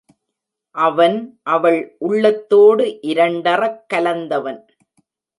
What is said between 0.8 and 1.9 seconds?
அவன் அவள்